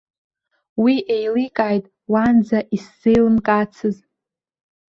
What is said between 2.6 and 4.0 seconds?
изеилымкаацыз.